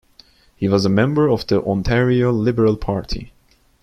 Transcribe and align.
He 0.55 0.67
was 0.67 0.83
a 0.83 0.89
member 0.89 1.29
of 1.29 1.45
the 1.45 1.61
Ontario 1.63 2.31
Liberal 2.31 2.75
Party. 2.75 3.31